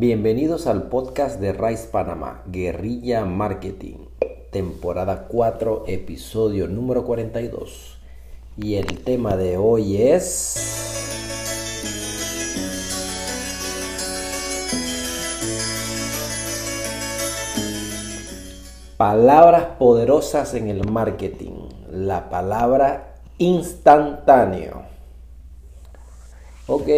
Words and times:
Bienvenidos 0.00 0.66
al 0.66 0.84
podcast 0.84 1.38
de 1.40 1.52
Rice 1.52 1.88
Panamá, 1.88 2.42
Guerrilla 2.46 3.26
Marketing, 3.26 4.06
temporada 4.50 5.26
4, 5.28 5.84
episodio 5.88 6.68
número 6.68 7.04
42. 7.04 7.98
Y 8.56 8.76
el 8.76 9.04
tema 9.04 9.36
de 9.36 9.58
hoy 9.58 10.00
es... 10.00 10.56
Palabras 18.96 19.64
poderosas 19.78 20.54
en 20.54 20.68
el 20.68 20.90
marketing. 20.90 21.68
La 21.90 22.30
palabra 22.30 23.16
instantáneo. 23.36 24.80
Ok, 26.66 26.88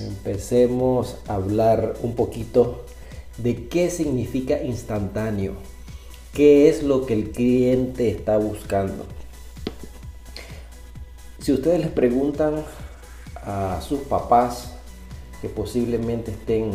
empecemos 0.00 1.16
a 1.28 1.34
hablar 1.34 1.94
un 2.02 2.14
poquito 2.14 2.84
de 3.38 3.68
qué 3.68 3.90
significa 3.90 4.62
instantáneo. 4.62 5.54
¿Qué 6.32 6.68
es 6.68 6.82
lo 6.82 7.06
que 7.06 7.14
el 7.14 7.30
cliente 7.30 8.10
está 8.10 8.36
buscando? 8.36 9.06
Si 11.40 11.52
ustedes 11.52 11.80
les 11.80 11.90
preguntan 11.90 12.64
a 13.36 13.80
sus 13.80 14.00
papás 14.00 14.72
que 15.40 15.48
posiblemente 15.48 16.32
estén 16.32 16.72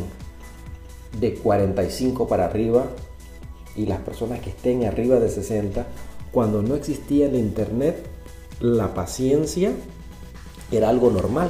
de 1.20 1.36
45 1.36 2.28
para 2.28 2.46
arriba 2.46 2.86
y 3.76 3.86
las 3.86 4.00
personas 4.00 4.40
que 4.40 4.50
estén 4.50 4.86
arriba 4.86 5.20
de 5.20 5.30
60, 5.30 5.86
cuando 6.32 6.62
no 6.62 6.76
existía 6.76 7.28
el 7.28 7.36
internet, 7.36 8.04
la 8.60 8.94
paciencia 8.94 9.74
era 10.72 10.90
algo 10.90 11.12
normal 11.12 11.50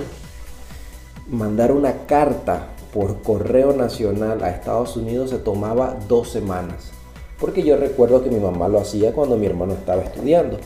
mandar 1.32 1.72
una 1.72 2.06
carta 2.06 2.68
por 2.94 3.22
correo 3.22 3.74
nacional 3.74 4.44
a 4.44 4.50
Estados 4.50 4.98
Unidos 4.98 5.30
se 5.30 5.38
tomaba 5.38 5.98
dos 6.08 6.30
semanas. 6.30 6.92
Porque 7.40 7.64
yo 7.64 7.78
recuerdo 7.78 8.22
que 8.24 8.30
mi 8.30 8.40
mamá 8.40 8.68
lo 8.68 8.80
hacía 8.80 9.14
cuando 9.14 9.38
mi 9.38 9.46
hermano 9.48 9.74
estaba 9.74 10.04
estudiando. 10.04 10.60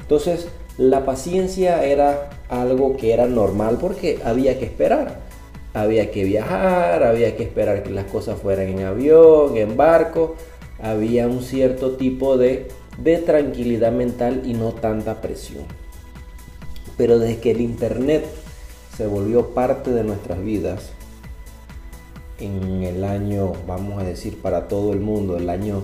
Entonces, 0.00 0.48
la 0.78 1.04
paciencia 1.04 1.84
era 1.84 2.30
algo 2.48 2.96
que 2.96 3.12
era 3.12 3.26
normal 3.26 3.78
porque 3.80 4.18
había 4.24 4.58
que 4.58 4.64
esperar. 4.64 5.20
Había 5.72 6.10
que 6.10 6.24
viajar, 6.24 7.04
había 7.04 7.36
que 7.36 7.44
esperar 7.44 7.84
que 7.84 7.90
las 7.90 8.06
cosas 8.06 8.40
fueran 8.40 8.68
en 8.68 8.80
avión, 8.80 9.56
en 9.56 9.76
barco. 9.76 10.34
Había 10.82 11.28
un 11.28 11.42
cierto 11.42 11.92
tipo 11.92 12.38
de, 12.38 12.68
de 12.98 13.18
tranquilidad 13.18 13.92
mental 13.92 14.42
y 14.46 14.54
no 14.54 14.72
tanta 14.72 15.20
presión. 15.20 15.64
Pero 16.96 17.18
desde 17.18 17.38
que 17.38 17.52
el 17.52 17.60
Internet 17.60 18.24
se 18.96 19.06
volvió 19.06 19.48
parte 19.48 19.90
de 19.92 20.04
nuestras 20.04 20.42
vidas 20.42 20.90
en 22.38 22.82
el 22.82 23.04
año, 23.04 23.52
vamos 23.66 24.00
a 24.00 24.04
decir, 24.04 24.40
para 24.40 24.68
todo 24.68 24.92
el 24.92 25.00
mundo, 25.00 25.36
el 25.36 25.50
año 25.50 25.82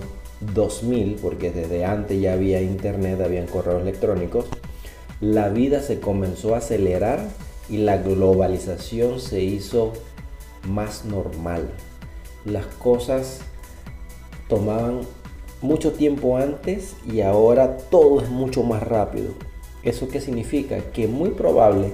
2000, 0.53 1.17
porque 1.21 1.51
desde 1.51 1.85
antes 1.85 2.19
ya 2.19 2.33
había 2.33 2.61
internet, 2.61 3.19
habían 3.21 3.47
correos 3.47 3.81
electrónicos, 3.81 4.45
la 5.19 5.49
vida 5.49 5.81
se 5.81 5.99
comenzó 5.99 6.55
a 6.55 6.59
acelerar 6.59 7.19
y 7.69 7.77
la 7.77 7.97
globalización 7.97 9.19
se 9.19 9.41
hizo 9.41 9.93
más 10.67 11.05
normal. 11.05 11.69
Las 12.45 12.65
cosas 12.65 13.39
tomaban 14.47 15.01
mucho 15.61 15.91
tiempo 15.91 16.37
antes 16.37 16.95
y 17.05 17.21
ahora 17.21 17.77
todo 17.77 18.21
es 18.21 18.29
mucho 18.29 18.63
más 18.63 18.83
rápido. 18.83 19.31
¿Eso 19.83 20.07
qué 20.07 20.21
significa? 20.21 20.77
Que 20.93 21.07
muy 21.07 21.31
probable 21.31 21.91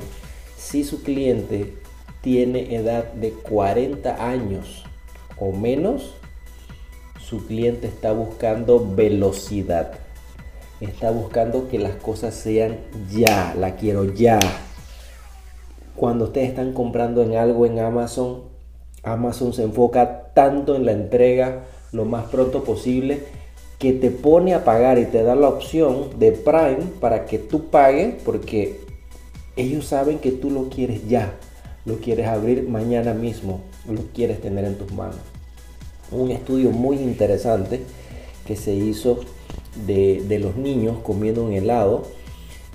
si 0.64 0.86
su 0.86 1.04
cliente 1.04 1.74
tiene 2.22 2.74
edad 2.76 3.12
de 3.14 3.32
40 3.32 4.26
años 4.26 4.86
o 5.38 5.52
menos, 5.52 6.14
su 7.20 7.46
cliente 7.46 7.88
está 7.88 8.14
buscando 8.14 8.94
velocidad. 8.96 9.92
Está 10.80 11.12
buscando 11.12 11.68
que 11.68 11.80
las 11.80 11.96
cosas 11.98 12.34
sean 12.34 12.78
ya, 13.12 13.54
la 13.58 13.76
quiero 13.76 14.06
ya. 14.06 14.40
Cuando 15.96 16.26
ustedes 16.26 16.50
están 16.50 16.74
comprando 16.74 17.22
en 17.24 17.36
algo 17.36 17.66
en 17.66 17.80
Amazon, 17.80 18.44
Amazon 19.04 19.54
se 19.54 19.64
enfoca 19.64 20.32
tanto 20.34 20.76
en 20.76 20.86
la 20.86 20.94
entrega 20.94 21.66
lo 21.92 22.06
más 22.06 22.26
pronto 22.26 22.64
posible 22.64 23.24
que 23.80 23.92
te 23.92 24.12
pone 24.12 24.54
a 24.54 24.64
pagar 24.64 24.98
y 24.98 25.06
te 25.06 25.24
da 25.24 25.36
la 25.36 25.50
opción 25.50 26.18
de 26.18 26.32
Prime 26.32 26.88
para 27.02 27.26
que 27.26 27.38
tú 27.38 27.66
pagues 27.66 28.16
porque 28.24 28.83
ellos 29.56 29.86
saben 29.86 30.20
que 30.20 30.32
tú 30.32 30.50
lo 30.50 30.70
quieres 30.70 31.08
ya, 31.08 31.34
lo 31.86 31.98
quieres 31.98 32.28
abrir 32.28 32.68
mañana 32.68 33.14
mismo, 33.14 33.62
lo 33.90 34.02
quieres 34.14 34.42
tener 34.42 34.66
en 34.66 34.76
tus 34.76 34.92
manos. 34.94 35.20
Un 36.12 36.32
estudio 36.32 36.72
muy 36.72 36.98
interesante 36.98 37.82
que 38.46 38.56
se 38.56 38.74
hizo 38.74 39.20
de, 39.86 40.40
los 40.40 40.56
niños 40.56 40.98
comiendo 41.04 41.44
un 41.44 41.54
helado. 41.54 42.04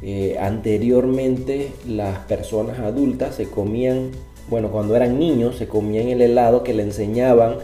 Eh, 0.02 0.36
anteriormente 0.40 1.72
las 1.86 2.18
personas 2.20 2.78
adultas 2.78 3.34
se 3.34 3.46
comían, 3.46 4.10
bueno, 4.48 4.70
cuando 4.70 4.94
eran 4.94 5.18
niños 5.18 5.56
se 5.56 5.66
comían 5.66 6.08
el 6.08 6.22
helado 6.22 6.62
que 6.62 6.74
le 6.74 6.84
enseñaban 6.84 7.56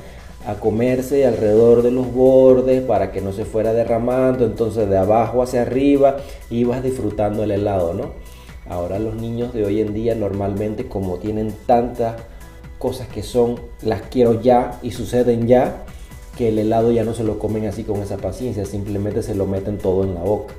a 0.47 0.57
comerse 0.57 1.27
alrededor 1.27 1.83
de 1.83 1.91
los 1.91 2.13
bordes 2.13 2.83
para 2.83 3.13
que 3.13 3.21
no 3.21 3.33
se 3.33 3.45
fuera 3.45 3.73
derramando, 3.73 4.45
entonces 4.45 4.91
de 4.91 4.99
abajo 4.99 5.43
hacia 5.43 5.63
arriba 5.63 6.19
ibas 6.51 6.83
disfrutando 6.83 7.45
el 7.45 7.53
helado, 7.53 7.95
¿no? 7.95 8.24
Ahora 8.69 8.99
los 8.99 9.15
niños 9.15 9.53
de 9.53 9.65
hoy 9.65 9.81
en 9.81 9.93
día 9.93 10.15
normalmente 10.15 10.89
como 10.89 11.19
tienen 11.19 11.55
tantas 11.67 12.17
cosas 12.79 13.09
que 13.09 13.23
son 13.23 13.61
las 13.83 14.03
quiero 14.03 14.41
ya 14.41 14.79
y 14.83 14.91
suceden 14.91 15.47
ya, 15.47 15.85
que 16.37 16.49
el 16.49 16.59
helado 16.59 16.91
ya 16.91 17.05
no 17.05 17.15
se 17.15 17.25
lo 17.25 17.39
comen 17.39 17.67
así 17.67 17.85
con 17.85 18.03
esa 18.03 18.17
paciencia, 18.17 18.65
simplemente 18.65 19.23
se 19.23 19.35
lo 19.35 19.47
meten 19.47 19.79
todo 19.79 20.05
en 20.05 20.15
la 20.15 20.23
boca. 20.23 20.55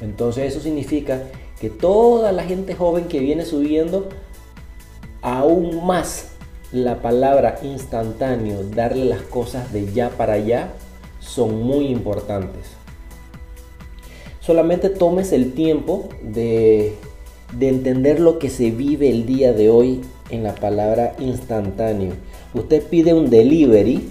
Entonces 0.00 0.52
eso 0.52 0.60
significa 0.60 1.22
que 1.60 1.70
toda 1.70 2.32
la 2.32 2.44
gente 2.44 2.74
joven 2.74 3.04
que 3.06 3.18
viene 3.18 3.44
subiendo 3.44 4.08
aún 5.22 5.84
más 5.84 6.30
la 6.72 7.02
palabra 7.02 7.58
instantáneo, 7.62 8.62
darle 8.62 9.04
las 9.04 9.22
cosas 9.22 9.72
de 9.72 9.92
ya 9.92 10.10
para 10.10 10.34
allá, 10.34 10.70
son 11.18 11.62
muy 11.62 11.88
importantes. 11.88 12.66
Solamente 14.40 14.88
tomes 14.88 15.32
el 15.32 15.52
tiempo 15.52 16.08
de 16.22 16.94
de 17.52 17.68
entender 17.68 18.20
lo 18.20 18.38
que 18.38 18.50
se 18.50 18.70
vive 18.70 19.10
el 19.10 19.26
día 19.26 19.52
de 19.52 19.70
hoy 19.70 20.02
en 20.30 20.42
la 20.42 20.54
palabra 20.54 21.14
instantáneo. 21.18 22.12
Usted 22.54 22.82
pide 22.82 23.14
un 23.14 23.30
delivery 23.30 24.08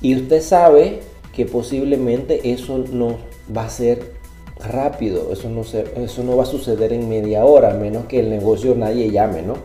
y 0.00 0.16
usted 0.16 0.42
sabe 0.42 1.00
que 1.34 1.46
posiblemente 1.46 2.52
eso 2.52 2.78
no 2.92 3.18
va 3.54 3.64
a 3.64 3.70
ser 3.70 4.12
rápido, 4.58 5.32
eso 5.32 5.48
no, 5.48 5.62
eso 5.62 6.22
no 6.22 6.36
va 6.36 6.42
a 6.42 6.46
suceder 6.46 6.92
en 6.92 7.08
media 7.08 7.44
hora, 7.44 7.72
a 7.72 7.74
menos 7.74 8.06
que 8.06 8.20
el 8.20 8.30
negocio 8.30 8.74
nadie 8.74 9.10
llame, 9.10 9.42
¿no? 9.42 9.56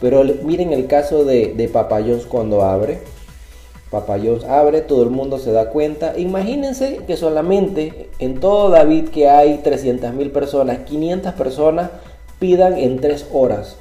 Pero 0.00 0.24
miren 0.44 0.72
el 0.72 0.86
caso 0.86 1.24
de, 1.24 1.54
de 1.54 1.68
cuando 2.28 2.62
abre 2.62 2.98
Papayos 3.90 4.44
abre, 4.44 4.82
todo 4.82 5.02
el 5.02 5.10
mundo 5.10 5.38
se 5.38 5.50
da 5.50 5.70
cuenta. 5.70 6.18
Imagínense 6.18 7.00
que 7.06 7.16
solamente 7.16 8.10
en 8.18 8.38
todo 8.38 8.68
David 8.68 9.08
que 9.08 9.30
hay 9.30 9.58
300 9.58 10.12
mil 10.12 10.30
personas, 10.30 10.80
500 10.80 11.32
personas 11.32 11.90
pidan 12.38 12.76
en 12.76 13.00
3 13.00 13.28
horas. 13.32 13.76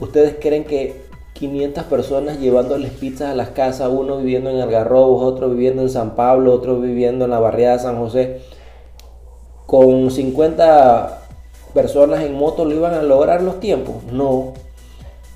¿Ustedes 0.00 0.36
creen 0.40 0.64
que 0.64 1.02
500 1.34 1.84
personas 1.84 2.40
llevándoles 2.40 2.90
pizzas 2.92 3.30
a 3.30 3.34
las 3.34 3.50
casas, 3.50 3.90
uno 3.92 4.18
viviendo 4.18 4.50
en 4.50 4.60
Algarrobos, 4.60 5.22
otro 5.22 5.50
viviendo 5.50 5.82
en 5.82 5.90
San 5.90 6.14
Pablo, 6.14 6.52
otro 6.52 6.80
viviendo 6.80 7.26
en 7.26 7.30
la 7.30 7.38
barriada 7.38 7.76
de 7.76 7.82
San 7.82 7.98
José, 7.98 8.40
con 9.66 10.10
50 10.10 11.18
personas 11.74 12.22
en 12.22 12.34
moto 12.34 12.64
lo 12.64 12.74
iban 12.74 12.94
a 12.94 13.02
lograr 13.02 13.42
los 13.42 13.60
tiempos? 13.60 13.96
No, 14.10 14.54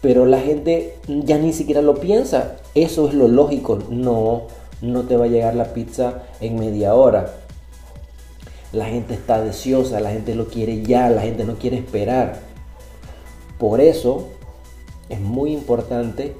pero 0.04 0.26
la 0.26 0.38
gente 0.38 0.97
ya 1.06 1.38
ni 1.38 1.54
siquiera 1.54 1.81
lo 1.81 1.94
piensa. 1.94 2.58
Eso 2.75 3.08
es 3.08 3.14
lo 3.14 3.26
lógico. 3.26 3.78
No, 3.88 4.43
no 4.82 5.05
te 5.05 5.17
va 5.17 5.25
a 5.25 5.28
llegar 5.28 5.55
la 5.55 5.73
pizza 5.73 6.25
en 6.43 6.58
media 6.58 6.94
hora. 6.94 7.32
La 8.75 8.84
gente 8.84 9.14
está 9.14 9.43
deseosa, 9.43 10.00
la 10.00 10.11
gente 10.11 10.34
lo 10.34 10.49
quiere 10.49 10.82
ya, 10.82 11.08
la 11.08 11.23
gente 11.23 11.44
no 11.44 11.55
quiere 11.55 11.78
esperar. 11.78 12.38
Por 13.58 13.81
eso 13.81 14.28
es 15.08 15.20
muy 15.20 15.55
importante 15.55 16.34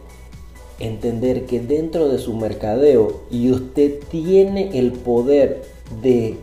entender 0.79 1.47
que 1.47 1.59
dentro 1.61 2.11
de 2.11 2.19
su 2.19 2.35
mercadeo 2.35 3.23
y 3.31 3.51
usted 3.51 3.99
tiene 4.11 4.79
el 4.79 4.93
poder 4.93 5.63
de 6.03 6.37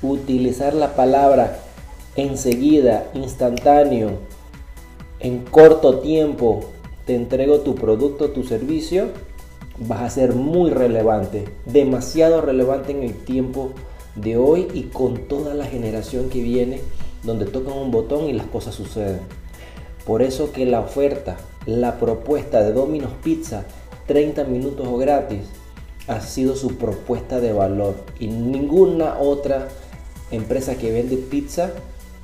utilizar 0.00 0.74
la 0.74 0.94
palabra 0.94 1.58
enseguida, 2.14 3.10
instantáneo, 3.14 4.10
en 5.20 5.44
corto 5.44 5.98
tiempo 5.98 6.60
te 7.08 7.14
entrego 7.14 7.60
tu 7.60 7.74
producto, 7.74 8.32
tu 8.32 8.44
servicio, 8.44 9.06
vas 9.78 10.02
a 10.02 10.10
ser 10.10 10.34
muy 10.34 10.68
relevante, 10.68 11.46
demasiado 11.64 12.42
relevante 12.42 12.92
en 12.92 13.02
el 13.02 13.14
tiempo 13.14 13.70
de 14.14 14.36
hoy 14.36 14.68
y 14.74 14.82
con 14.82 15.26
toda 15.26 15.54
la 15.54 15.64
generación 15.64 16.28
que 16.28 16.42
viene, 16.42 16.82
donde 17.22 17.46
tocan 17.46 17.78
un 17.78 17.90
botón 17.90 18.28
y 18.28 18.34
las 18.34 18.46
cosas 18.48 18.74
suceden. 18.74 19.20
Por 20.04 20.20
eso 20.20 20.52
que 20.52 20.66
la 20.66 20.80
oferta, 20.80 21.38
la 21.64 21.98
propuesta 21.98 22.62
de 22.62 22.74
Domino's 22.74 23.14
Pizza 23.24 23.64
30 24.06 24.44
minutos 24.44 24.86
o 24.86 24.98
gratis 24.98 25.44
ha 26.08 26.20
sido 26.20 26.56
su 26.56 26.76
propuesta 26.76 27.40
de 27.40 27.54
valor 27.54 27.94
y 28.20 28.26
ninguna 28.26 29.18
otra 29.18 29.68
empresa 30.30 30.76
que 30.76 30.92
vende 30.92 31.16
pizza 31.16 31.70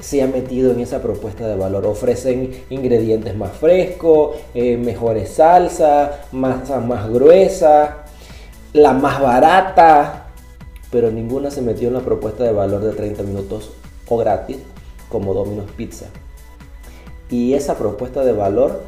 se 0.01 0.23
ha 0.23 0.27
metido 0.27 0.73
en 0.73 0.81
esa 0.81 1.01
propuesta 1.03 1.47
de 1.47 1.57
valor. 1.57 1.87
Ofrecen 1.87 2.65
ingredientes 2.71 3.37
más 3.37 3.53
frescos, 3.53 4.37
eh, 4.55 4.77
mejores 4.77 5.31
salsas, 5.31 6.11
masa 6.33 6.81
más 6.81 7.09
gruesa, 7.09 8.05
la 8.73 8.93
más 8.93 9.21
barata, 9.21 10.27
pero 10.91 11.11
ninguna 11.11 11.51
se 11.51 11.63
metió 11.63 11.89
en 11.89 11.95
la 11.95 12.01
propuesta 12.01 12.45
de 12.45 12.53
valor 12.53 12.83
de 12.83 12.93
30 12.93 13.23
minutos 13.23 13.71
o 14.09 14.17
gratis 14.17 14.59
como 15.09 15.35
Domino's 15.35 15.71
Pizza. 15.77 16.07
Y 17.31 17.55
esa 17.55 17.77
propuesta 17.77 18.25
de 18.25 18.33
valor 18.33 18.83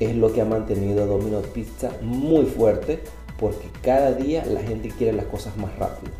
es 0.00 0.16
lo 0.16 0.32
que 0.32 0.40
ha 0.40 0.44
mantenido 0.44 1.06
Domino's 1.06 1.46
Pizza 1.48 1.90
muy 2.00 2.46
fuerte 2.46 3.00
porque 3.38 3.68
cada 3.82 4.12
día 4.12 4.44
la 4.46 4.60
gente 4.60 4.88
quiere 4.88 5.12
las 5.12 5.26
cosas 5.26 5.56
más 5.56 5.76
rápido. 5.76 6.12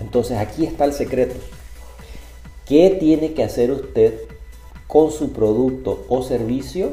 Entonces 0.00 0.38
aquí 0.38 0.66
está 0.66 0.84
el 0.84 0.92
secreto. 0.92 1.34
¿Qué 2.72 2.88
tiene 2.88 3.34
que 3.34 3.44
hacer 3.44 3.70
usted 3.70 4.14
con 4.86 5.10
su 5.10 5.34
producto 5.34 6.06
o 6.08 6.22
servicio 6.22 6.92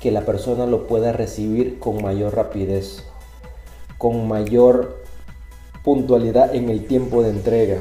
que 0.00 0.10
la 0.10 0.22
persona 0.22 0.66
lo 0.66 0.88
pueda 0.88 1.12
recibir 1.12 1.78
con 1.78 2.02
mayor 2.02 2.34
rapidez, 2.34 3.04
con 3.98 4.26
mayor 4.26 5.04
puntualidad 5.84 6.52
en 6.52 6.68
el 6.68 6.88
tiempo 6.88 7.22
de 7.22 7.30
entrega? 7.30 7.78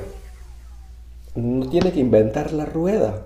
No 1.33 1.67
tiene 1.67 1.91
que 1.91 2.01
inventar 2.01 2.53
la 2.53 2.65
rueda. 2.65 3.25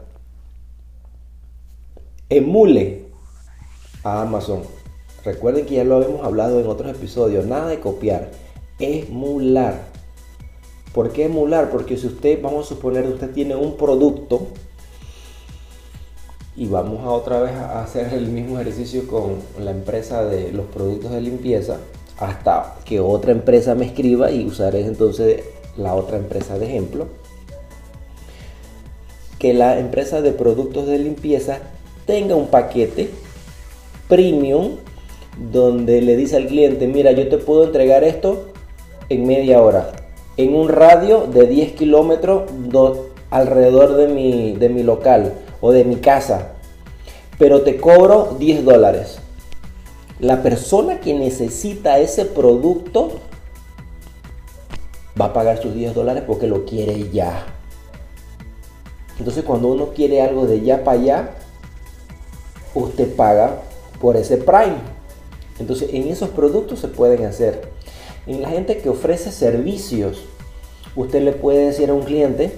Emule 2.29 3.07
a 4.05 4.21
Amazon. 4.21 4.61
Recuerden 5.25 5.65
que 5.65 5.75
ya 5.75 5.83
lo 5.83 6.01
hemos 6.01 6.25
hablado 6.25 6.61
en 6.61 6.67
otros 6.67 6.95
episodios. 6.95 7.45
Nada 7.45 7.67
de 7.67 7.81
copiar. 7.81 8.31
Emular. 8.79 9.94
¿Por 10.95 11.11
qué 11.11 11.25
emular? 11.25 11.71
Porque 11.71 11.97
si 11.97 12.07
usted, 12.07 12.41
vamos 12.41 12.67
a 12.67 12.69
suponer, 12.69 13.05
usted 13.05 13.29
tiene 13.31 13.53
un 13.53 13.75
producto 13.75 14.47
y 16.55 16.67
vamos 16.67 17.05
a 17.05 17.09
otra 17.09 17.41
vez 17.41 17.51
a 17.51 17.83
hacer 17.83 18.13
el 18.13 18.27
mismo 18.27 18.57
ejercicio 18.57 19.05
con 19.05 19.39
la 19.59 19.71
empresa 19.71 20.23
de 20.23 20.53
los 20.53 20.67
productos 20.67 21.11
de 21.11 21.19
limpieza 21.19 21.79
hasta 22.17 22.77
que 22.85 23.01
otra 23.01 23.33
empresa 23.33 23.75
me 23.75 23.87
escriba 23.87 24.31
y 24.31 24.45
usaré 24.45 24.85
entonces 24.85 25.43
la 25.75 25.95
otra 25.95 26.15
empresa 26.15 26.57
de 26.57 26.67
ejemplo. 26.67 27.07
Que 29.37 29.53
la 29.53 29.77
empresa 29.77 30.21
de 30.21 30.31
productos 30.31 30.87
de 30.87 30.97
limpieza 30.97 31.59
tenga 32.05 32.35
un 32.35 32.47
paquete 32.47 33.09
premium 34.07 34.77
donde 35.51 36.01
le 36.01 36.15
dice 36.15 36.37
al 36.37 36.47
cliente, 36.47 36.87
mira, 36.87 37.11
yo 37.11 37.27
te 37.27 37.37
puedo 37.37 37.65
entregar 37.65 38.05
esto 38.05 38.45
en 39.09 39.27
media 39.27 39.61
hora 39.61 40.04
en 40.37 40.55
un 40.55 40.69
radio 40.69 41.27
de 41.27 41.47
10 41.47 41.73
kilómetros 41.73 42.43
alrededor 43.29 43.95
de 43.95 44.07
mi, 44.07 44.53
de 44.53 44.69
mi 44.69 44.83
local 44.83 45.33
o 45.61 45.71
de 45.71 45.85
mi 45.85 45.97
casa, 45.97 46.53
pero 47.37 47.61
te 47.61 47.77
cobro 47.77 48.35
10 48.39 48.65
dólares. 48.65 49.19
La 50.19 50.41
persona 50.43 50.99
que 51.01 51.13
necesita 51.13 51.99
ese 51.99 52.25
producto 52.25 53.11
va 55.19 55.25
a 55.25 55.33
pagar 55.33 55.61
sus 55.61 55.73
10 55.73 55.93
dólares 55.93 56.23
porque 56.25 56.47
lo 56.47 56.65
quiere 56.65 57.09
ya. 57.09 57.45
Entonces 59.17 59.43
cuando 59.43 59.69
uno 59.69 59.89
quiere 59.89 60.21
algo 60.21 60.45
de 60.45 60.61
ya 60.61 60.83
para 60.83 60.99
allá, 60.99 61.29
usted 62.73 63.15
paga 63.15 63.61
por 64.01 64.17
ese 64.17 64.37
Prime. 64.37 64.77
Entonces 65.59 65.89
en 65.93 66.07
esos 66.09 66.29
productos 66.29 66.79
se 66.79 66.89
pueden 66.89 67.25
hacer. 67.25 67.74
En 68.27 68.41
la 68.41 68.49
gente 68.49 68.77
que 68.77 68.89
ofrece 68.89 69.31
servicios, 69.31 70.25
usted 70.95 71.21
le 71.21 71.31
puede 71.31 71.67
decir 71.67 71.89
a 71.89 71.93
un 71.93 72.01
cliente, 72.01 72.51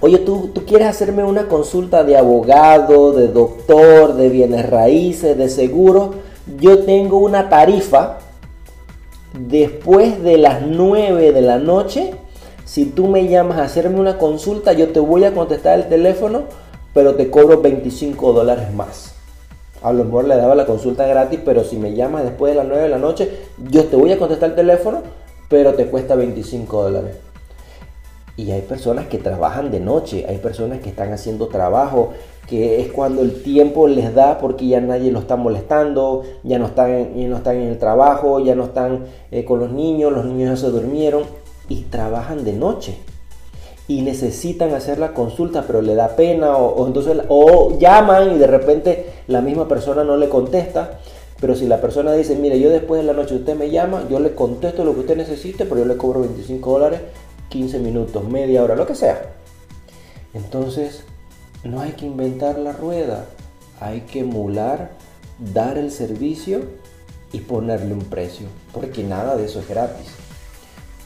oye, 0.00 0.18
¿tú, 0.18 0.50
tú 0.52 0.66
quieres 0.66 0.88
hacerme 0.88 1.24
una 1.24 1.48
consulta 1.48 2.04
de 2.04 2.16
abogado, 2.18 3.12
de 3.12 3.28
doctor, 3.28 4.14
de 4.14 4.28
bienes 4.28 4.68
raíces, 4.68 5.36
de 5.36 5.48
seguro. 5.48 6.14
Yo 6.60 6.80
tengo 6.80 7.18
una 7.18 7.48
tarifa 7.48 8.18
después 9.32 10.22
de 10.22 10.38
las 10.38 10.62
9 10.62 11.32
de 11.32 11.42
la 11.42 11.58
noche. 11.58 12.12
Si 12.66 12.84
tú 12.84 13.06
me 13.06 13.28
llamas 13.28 13.58
a 13.58 13.64
hacerme 13.64 13.98
una 13.98 14.18
consulta, 14.18 14.74
yo 14.74 14.88
te 14.88 15.00
voy 15.00 15.24
a 15.24 15.32
contestar 15.32 15.78
el 15.78 15.88
teléfono, 15.88 16.44
pero 16.92 17.14
te 17.14 17.30
cobro 17.30 17.62
25 17.62 18.34
dólares 18.34 18.72
más. 18.74 19.17
A 19.82 19.92
lo 19.92 20.04
mejor 20.04 20.26
le 20.26 20.36
daba 20.36 20.54
la 20.54 20.66
consulta 20.66 21.06
gratis, 21.06 21.40
pero 21.44 21.64
si 21.64 21.76
me 21.76 21.94
llamas 21.94 22.24
después 22.24 22.52
de 22.52 22.58
las 22.58 22.66
9 22.66 22.82
de 22.82 22.88
la 22.88 22.98
noche, 22.98 23.30
yo 23.70 23.84
te 23.84 23.96
voy 23.96 24.12
a 24.12 24.18
contestar 24.18 24.50
el 24.50 24.56
teléfono, 24.56 25.02
pero 25.48 25.74
te 25.74 25.86
cuesta 25.86 26.16
25 26.16 26.82
dólares. 26.82 27.16
Y 28.36 28.50
hay 28.52 28.62
personas 28.62 29.06
que 29.06 29.18
trabajan 29.18 29.70
de 29.70 29.80
noche, 29.80 30.24
hay 30.28 30.38
personas 30.38 30.80
que 30.80 30.90
están 30.90 31.12
haciendo 31.12 31.48
trabajo, 31.48 32.10
que 32.48 32.80
es 32.80 32.92
cuando 32.92 33.22
el 33.22 33.42
tiempo 33.42 33.88
les 33.88 34.14
da 34.14 34.38
porque 34.38 34.66
ya 34.66 34.80
nadie 34.80 35.12
lo 35.12 35.20
está 35.20 35.36
molestando, 35.36 36.22
ya 36.44 36.58
no 36.58 36.66
están, 36.66 37.12
no 37.28 37.36
están 37.36 37.56
en 37.56 37.68
el 37.68 37.78
trabajo, 37.78 38.40
ya 38.40 38.54
no 38.54 38.64
están 38.64 39.06
eh, 39.30 39.44
con 39.44 39.60
los 39.60 39.70
niños, 39.70 40.12
los 40.12 40.24
niños 40.24 40.60
ya 40.60 40.66
se 40.66 40.72
durmieron 40.72 41.24
y 41.68 41.82
trabajan 41.82 42.44
de 42.44 42.52
noche 42.54 42.96
y 43.88 44.02
necesitan 44.02 44.74
hacer 44.74 44.98
la 44.98 45.14
consulta, 45.14 45.64
pero 45.66 45.82
le 45.82 45.94
da 45.94 46.08
pena 46.08 46.56
o 46.56 47.78
llaman 47.78 48.36
y 48.36 48.38
de 48.38 48.46
repente 48.46 49.06
la 49.28 49.40
misma 49.40 49.68
persona 49.68 50.02
no 50.02 50.16
le 50.16 50.28
contesta. 50.28 50.98
Pero 51.40 51.54
si 51.54 51.66
la 51.66 51.80
persona 51.80 52.12
dice, 52.14 52.34
mire, 52.34 52.58
yo 52.58 52.68
después 52.68 53.00
de 53.00 53.06
la 53.06 53.12
noche 53.12 53.36
usted 53.36 53.54
me 53.54 53.70
llama, 53.70 54.04
yo 54.10 54.18
le 54.18 54.34
contesto 54.34 54.84
lo 54.84 54.94
que 54.94 55.00
usted 55.00 55.16
necesite, 55.16 55.66
pero 55.66 55.82
yo 55.82 55.84
le 55.84 55.96
cobro 55.96 56.20
25 56.20 56.68
dólares, 56.72 57.00
15 57.48 57.78
minutos, 57.78 58.24
media 58.24 58.64
hora, 58.64 58.74
lo 58.74 58.86
que 58.86 58.96
sea. 58.96 59.34
Entonces, 60.34 61.04
no 61.62 61.80
hay 61.80 61.92
que 61.92 62.06
inventar 62.06 62.58
la 62.58 62.72
rueda, 62.72 63.26
hay 63.78 64.00
que 64.00 64.20
emular, 64.20 64.90
dar 65.54 65.78
el 65.78 65.92
servicio 65.92 66.62
y 67.30 67.38
ponerle 67.38 67.94
un 67.94 68.04
precio, 68.04 68.48
porque 68.72 69.04
nada 69.04 69.36
de 69.36 69.44
eso 69.44 69.60
es 69.60 69.68
gratis. 69.68 70.08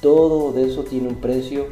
Todo 0.00 0.52
de 0.52 0.64
eso 0.64 0.84
tiene 0.84 1.08
un 1.08 1.16
precio 1.16 1.66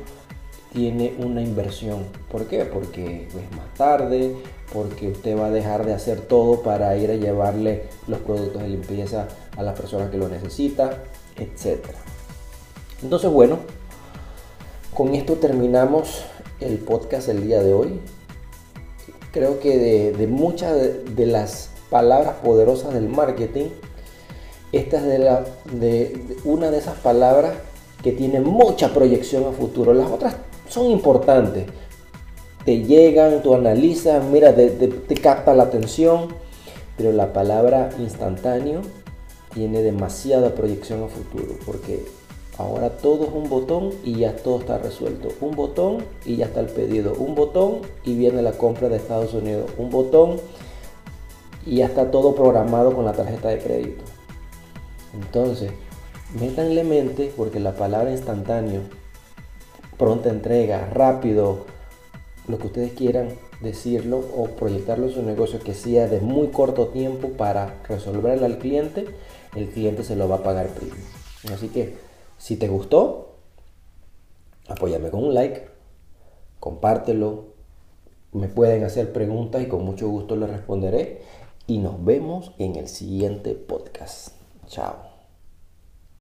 tiene 0.72 1.14
una 1.18 1.42
inversión. 1.42 2.04
¿Por 2.30 2.46
qué? 2.46 2.64
Porque 2.64 3.26
es 3.26 3.56
más 3.56 3.74
tarde, 3.76 4.36
porque 4.72 5.08
usted 5.08 5.36
va 5.36 5.46
a 5.46 5.50
dejar 5.50 5.84
de 5.84 5.94
hacer 5.94 6.20
todo 6.20 6.62
para 6.62 6.96
ir 6.96 7.10
a 7.10 7.14
llevarle 7.14 7.84
los 8.06 8.20
productos 8.20 8.62
de 8.62 8.68
limpieza 8.68 9.28
a 9.56 9.62
las 9.62 9.78
personas 9.78 10.10
que 10.10 10.18
lo 10.18 10.28
necesita, 10.28 11.02
etc. 11.36 11.84
Entonces, 13.02 13.30
bueno, 13.30 13.58
con 14.94 15.14
esto 15.14 15.34
terminamos 15.34 16.24
el 16.60 16.78
podcast 16.78 17.28
el 17.28 17.46
día 17.46 17.62
de 17.62 17.72
hoy. 17.72 18.00
Creo 19.32 19.60
que 19.60 20.12
de, 20.12 20.26
muchas 20.26 20.76
de, 20.76 21.26
las 21.26 21.70
palabras 21.88 22.36
poderosas 22.44 22.92
del 22.92 23.08
marketing, 23.08 23.66
esta 24.72 24.98
es 24.98 25.04
de 25.80 26.36
una 26.44 26.70
de 26.70 26.78
esas 26.78 26.98
palabras 26.98 27.52
que 28.02 28.12
tiene 28.12 28.40
mucha 28.40 28.92
proyección 28.92 29.44
a 29.46 29.52
futuro. 29.52 29.94
Las 29.94 30.10
otras 30.10 30.36
son 30.68 30.86
importantes. 30.86 31.66
Te 32.64 32.82
llegan, 32.82 33.42
tú 33.42 33.54
analizas, 33.54 34.22
mira, 34.24 34.54
te, 34.54 35.14
capta 35.20 35.54
la 35.54 35.64
atención, 35.64 36.28
pero 36.96 37.12
la 37.12 37.32
palabra 37.32 37.90
instantáneo 37.98 38.82
tiene 39.54 39.82
demasiada 39.82 40.54
proyección 40.54 41.02
a 41.02 41.08
futuro, 41.08 41.54
porque 41.64 42.04
ahora 42.58 42.90
todo 42.90 43.24
es 43.24 43.30
un 43.32 43.48
botón 43.48 43.90
y 44.04 44.16
ya 44.16 44.36
todo 44.36 44.60
está 44.60 44.78
resuelto. 44.78 45.28
Un 45.40 45.56
botón 45.56 46.04
y 46.26 46.36
ya 46.36 46.46
está 46.46 46.60
el 46.60 46.66
pedido. 46.66 47.14
Un 47.14 47.34
botón 47.34 47.78
y 48.04 48.14
viene 48.14 48.42
la 48.42 48.52
compra 48.52 48.88
de 48.88 48.96
Estados 48.96 49.32
Unidos. 49.32 49.70
Un 49.78 49.88
botón 49.88 50.36
y 51.64 51.76
ya 51.76 51.86
está 51.86 52.10
todo 52.10 52.34
programado 52.34 52.94
con 52.94 53.06
la 53.06 53.12
tarjeta 53.12 53.48
de 53.48 53.58
crédito. 53.58 54.04
Entonces, 55.14 55.72
métanle 56.38 56.84
mente 56.84 57.32
porque 57.36 57.58
la 57.58 57.72
palabra 57.72 58.10
instantáneo 58.10 58.82
pronta 59.96 60.30
entrega, 60.30 60.88
rápido, 60.92 61.66
lo 62.50 62.58
que 62.58 62.66
ustedes 62.66 62.92
quieran 62.92 63.28
decirlo 63.60 64.18
o 64.18 64.48
proyectarlo 64.56 65.06
en 65.06 65.14
su 65.14 65.22
negocio 65.22 65.58
que 65.60 65.74
sea 65.74 66.08
de 66.08 66.20
muy 66.20 66.48
corto 66.48 66.88
tiempo 66.88 67.28
para 67.30 67.80
resolverle 67.88 68.46
al 68.46 68.58
cliente, 68.58 69.06
el 69.54 69.68
cliente 69.68 70.04
se 70.04 70.16
lo 70.16 70.28
va 70.28 70.36
a 70.36 70.42
pagar 70.42 70.68
primero. 70.68 71.02
Así 71.52 71.68
que 71.68 71.96
si 72.38 72.56
te 72.56 72.68
gustó, 72.68 73.34
apóyame 74.68 75.10
con 75.10 75.24
un 75.24 75.34
like, 75.34 75.68
compártelo, 76.58 77.50
me 78.32 78.48
pueden 78.48 78.84
hacer 78.84 79.12
preguntas 79.12 79.62
y 79.62 79.66
con 79.66 79.84
mucho 79.84 80.08
gusto 80.08 80.36
les 80.36 80.50
responderé 80.50 81.22
y 81.66 81.78
nos 81.78 82.04
vemos 82.04 82.52
en 82.58 82.76
el 82.76 82.88
siguiente 82.88 83.54
podcast. 83.54 84.28
Chao. 84.66 85.09